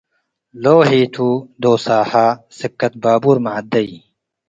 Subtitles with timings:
[0.63, 1.15] ሎሂ ቱ
[1.61, 2.11] ዶሳሀ
[2.57, 3.89] ስከት ባቡር መዐደይ